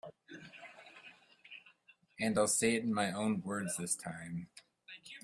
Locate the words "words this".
3.45-3.93